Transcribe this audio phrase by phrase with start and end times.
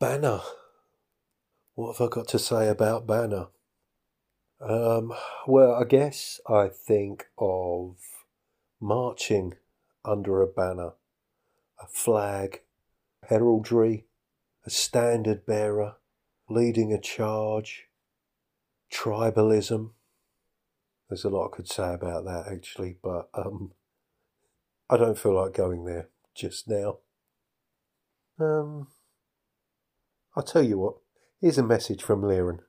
[0.00, 0.40] Banner.
[1.74, 3.48] What have I got to say about Banner?
[4.60, 5.14] Um,
[5.46, 7.96] well, I guess I think of
[8.78, 9.54] marching
[10.04, 10.92] under a banner,
[11.80, 12.60] a flag,
[13.28, 14.04] heraldry,
[14.66, 15.96] a standard bearer,
[16.48, 17.86] leading a charge,
[18.92, 19.92] tribalism.
[21.08, 23.72] There's a lot I could say about that actually, but um,
[24.90, 26.98] I don't feel like going there just now.
[28.38, 28.88] Um,
[30.36, 30.96] I'll tell you what.
[31.40, 32.60] Here's a message from Liren.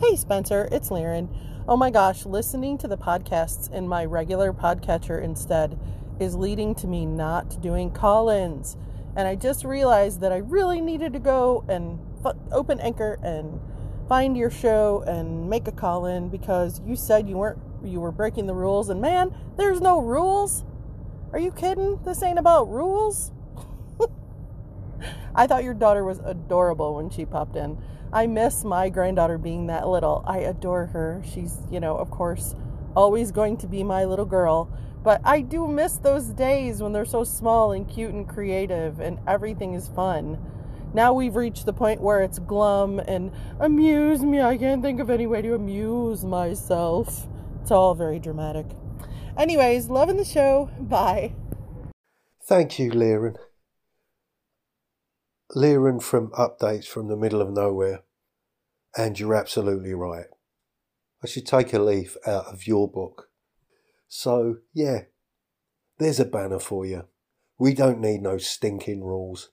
[0.00, 1.28] Hey Spencer, it's Liren.
[1.66, 5.76] Oh my gosh, listening to the podcasts in my regular podcatcher instead
[6.20, 8.76] is leading to me not doing call ins.
[9.16, 13.60] And I just realized that I really needed to go and f- open Anchor and
[14.08, 18.12] find your show and make a call in because you said you weren't you were
[18.12, 20.64] breaking the rules and man, there's no rules.
[21.32, 21.98] Are you kidding?
[22.04, 23.32] This ain't about rules.
[25.34, 27.78] I thought your daughter was adorable when she popped in.
[28.12, 30.24] I miss my granddaughter being that little.
[30.26, 31.22] I adore her.
[31.24, 32.54] She's, you know, of course,
[32.96, 34.70] always going to be my little girl.
[35.02, 39.18] But I do miss those days when they're so small and cute and creative and
[39.26, 40.38] everything is fun.
[40.94, 44.40] Now we've reached the point where it's glum and amuse me.
[44.40, 47.26] I can't think of any way to amuse myself.
[47.60, 48.66] It's all very dramatic.
[49.36, 50.70] Anyways, loving the show.
[50.80, 51.34] Bye.
[52.42, 53.36] Thank you, Liren.
[55.56, 58.02] Liren from Updates from the Middle of Nowhere.
[58.96, 60.26] And you're absolutely right.
[61.22, 63.30] I should take a leaf out of your book.
[64.08, 65.02] So, yeah,
[65.98, 67.04] there's a banner for you.
[67.58, 69.50] We don't need no stinking rules.